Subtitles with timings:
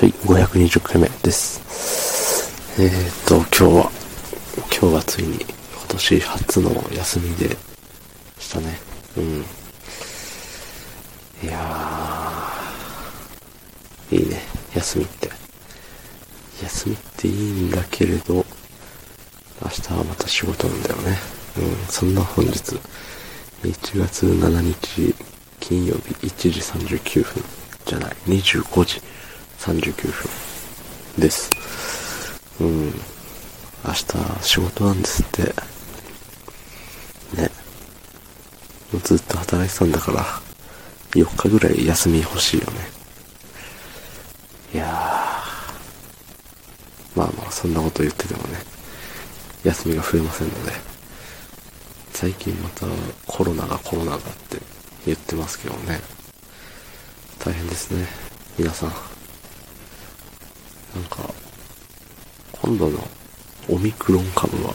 [0.00, 2.80] はい、520回目です。
[2.80, 3.90] えーと、今日は、
[4.56, 5.46] 今日はついに今
[5.88, 7.54] 年初の休みで
[8.38, 8.80] したね。
[9.18, 9.44] うん。
[11.42, 14.40] いやー、いいね、
[14.74, 15.28] 休みって。
[16.62, 18.44] 休みっていいんだけれど、明
[19.68, 21.18] 日はまた仕事なんだよね。
[21.58, 22.52] うん、そんな本日、
[23.64, 25.14] 1月7日
[25.60, 27.44] 金曜日1時39分
[27.84, 29.02] じゃない、25時
[29.60, 30.30] 39分
[31.18, 31.50] です。
[32.60, 32.86] うん。
[32.86, 35.42] 明日仕事なんですって。
[37.40, 37.50] ね。
[38.90, 40.24] もうずっと働いてたんだから、
[41.10, 42.72] 4日ぐらい休み欲しいよね。
[44.72, 44.88] いやー。
[47.14, 48.58] まあまあ、そんなこと言っててもね、
[49.64, 50.72] 休みが増えませんので、
[52.14, 52.86] 最近また
[53.26, 54.58] コロナがコロナがって
[55.04, 56.00] 言ってますけどね。
[57.38, 58.06] 大変ですね。
[58.58, 59.09] 皆さん。
[61.00, 61.32] なんか、
[62.60, 62.98] 今度の
[63.68, 64.74] オミクロン株は、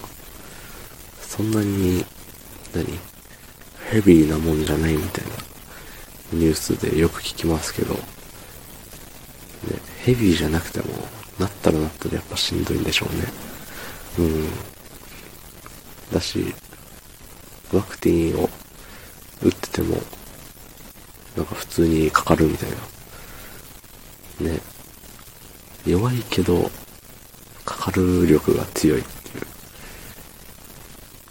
[1.21, 2.03] そんなに、
[2.73, 2.99] 何？
[3.91, 5.31] ヘビーなもんじゃないみたいな
[6.33, 7.99] ニュースでよく聞きますけど、ね、
[9.99, 10.87] ヘビーじゃなくても、
[11.37, 13.25] なったらなったでやっぱしんどいんでしょうね。
[14.17, 14.49] うん。
[16.11, 16.55] だし、
[17.71, 18.49] ワクチンを
[19.43, 20.01] 打ってても、
[21.37, 22.69] なんか普通にかかるみたい
[24.41, 24.51] な。
[24.51, 24.59] ね。
[25.85, 26.71] 弱いけど、
[27.63, 29.45] かかる力が強いっていう、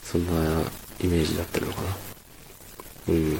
[0.02, 0.32] そんな
[1.00, 1.88] イメージだってるのかな。
[3.08, 3.34] うん。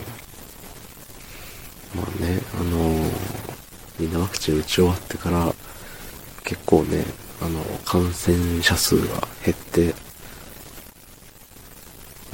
[1.94, 3.10] まあね、あのー、
[4.00, 5.54] みんなワクチン打ち終わってから、
[6.42, 7.04] 結構ね、
[7.40, 9.94] あの、感染者数が減って、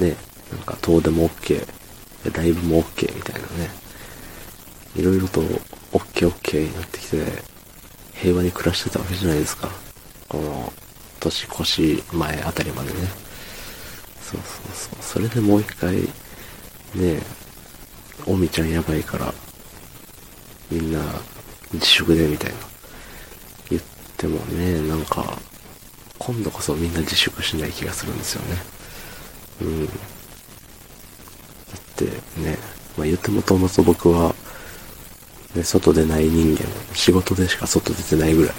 [0.03, 0.15] ね、
[0.51, 1.67] なんか遠出も OK、
[2.33, 3.69] ライブも OK みたいなね、
[4.95, 5.41] いろいろと
[5.91, 7.50] OKOK になってきて、
[8.21, 9.69] 平和に暮らしてたわけじゃないですか。
[10.29, 10.71] この、
[11.19, 12.99] 年越し前あたりまでね。
[14.21, 14.95] そうそうそう。
[15.01, 16.05] それでもう一回、ね
[16.95, 17.21] え
[18.27, 19.33] おみちゃんやばいから、
[20.69, 20.99] みんな
[21.73, 22.57] 自粛でみたいな。
[23.71, 23.81] 言っ
[24.17, 25.37] てもね、なんか、
[26.19, 28.61] 今度こそみんな自粛しない気がするんですよね。
[29.61, 29.87] うん。
[29.87, 29.95] だっ
[31.95, 32.05] て
[32.39, 32.57] ね、
[32.95, 34.35] まあ言ってもともと僕は、
[35.55, 38.55] ね、外出ない人間、仕事でしか外出てないぐらい、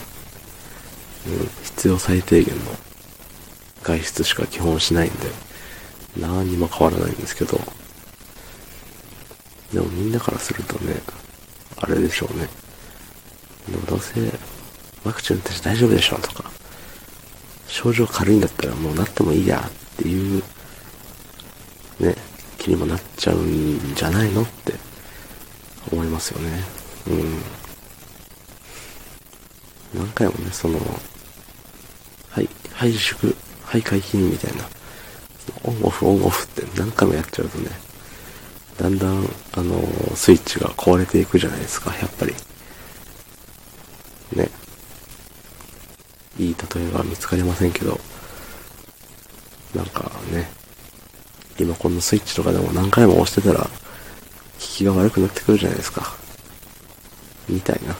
[1.28, 2.62] うん、必要最低限の
[3.82, 5.28] 外出しか基本しないんで、
[6.19, 7.58] 何にも変わらないんですけど、
[9.72, 11.00] でもみんなからするとね、
[11.78, 12.48] あれでしょうね。
[13.69, 14.20] でもどうせ、
[15.04, 16.50] ワクチン打って大丈夫でしょとか、
[17.69, 20.42] 症状軽いんだったらもうなってもいいやっていう、
[22.00, 22.14] ね、
[22.58, 24.75] 気にもなっちゃうんじゃないのって
[25.91, 26.81] 思いますよね。
[27.06, 27.42] うん。
[29.94, 30.78] 何回もね、その、
[32.30, 34.64] はい、はい自粛、はい解禁みたいな、
[35.64, 37.70] オンオフオンオフって何回もやっちゃうとね、
[38.78, 39.82] だんだん、あの、
[40.14, 42.34] スイッチが壊れていくじゃないですか、やっぱり。
[44.34, 44.48] ね。
[46.38, 48.00] いい例えは見つかりませんけど、
[49.74, 50.50] なんかね、
[51.58, 53.69] リモコンのスイッチとかでも何回も押してたら、効
[54.58, 56.16] きが悪くなってくるじゃないですか。
[57.48, 57.97] みたいな、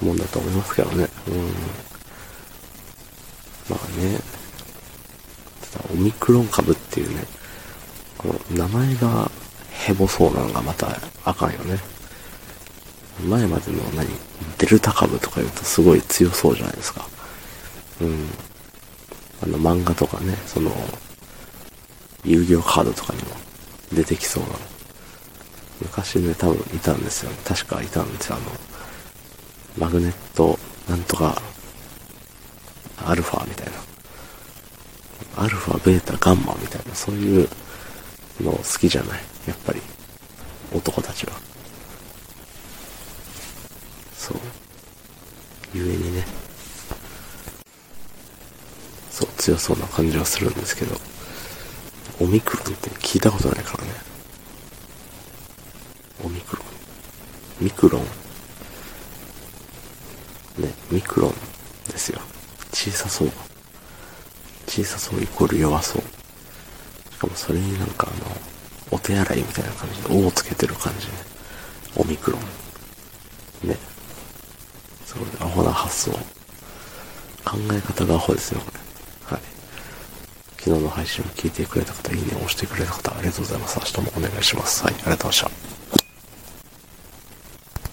[0.00, 1.08] うん、もんだと思いますけどね。
[1.28, 1.36] うん。
[3.68, 4.20] まあね、
[5.72, 7.24] ただオミクロン株っていうね、
[8.18, 9.30] この名前が
[9.70, 10.88] ヘボそうなのがまた
[11.24, 11.78] あかんよね。
[13.24, 14.08] 前までの何、
[14.58, 17.08] デルタ株とか言うとすごい強そうじゃないですか。
[18.00, 18.28] うん。
[19.42, 20.70] あの漫画とかね、その、
[22.24, 23.30] 遊戯王カードとかにも
[23.92, 24.50] 出てきそうな
[25.80, 27.30] 昔ね、多分いたんですよ。
[27.44, 28.36] 確かいたんですよ。
[28.36, 28.46] あの、
[29.78, 31.40] マグネット、なんとか、
[33.04, 33.72] アルファみたいな。
[35.44, 37.48] アルファ、ベータ、ガンマみたいな、そういう
[38.40, 39.20] の好きじゃない？
[39.46, 39.82] やっぱり、
[40.72, 41.32] 男たちは。
[44.16, 44.38] そう。
[45.74, 46.26] ゆえにね、
[49.10, 50.98] そう、強そうな感じはするんですけど、
[52.20, 53.90] オミクロンって聞いたことないからね。
[56.24, 56.66] オミクロン。
[57.64, 58.02] ミクロン。
[60.62, 61.34] ね、ミクロン
[61.90, 62.20] ですよ。
[62.72, 63.30] 小さそう。
[64.66, 66.02] 小さそうイコール弱そう。
[67.12, 68.36] しかもそれになんかあの、
[68.90, 71.12] お手洗いみたいな感じで、O をつけてる感じね。
[71.96, 72.38] オミクロ
[73.64, 73.68] ン。
[73.68, 73.76] ね。
[75.04, 76.12] そうで、アホな発想。
[77.44, 78.70] 考え方がアホですよ、こ
[79.30, 79.36] れ。
[79.36, 79.42] はい。
[80.58, 83.78] 昨日の配信を聞いてくれた方、いいねを押してくれた方、ありがとうございます。
[83.78, 84.84] 明日もお願いします。
[84.84, 85.65] はい、ありがとうございました。